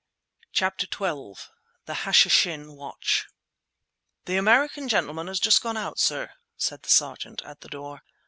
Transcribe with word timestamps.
CHAPTER 0.51 0.87
XII 0.87 1.43
THE 1.85 1.93
HASHISHIN 2.05 2.75
WATCH 2.75 3.27
"The 4.25 4.35
American 4.35 4.89
gentleman 4.89 5.27
has 5.27 5.39
just 5.39 5.61
gone 5.61 5.77
out, 5.77 5.99
sir," 5.99 6.31
said 6.57 6.81
the 6.81 6.89
sergeant 6.89 7.43
at 7.45 7.61
the 7.61 7.67
door. 7.69 8.01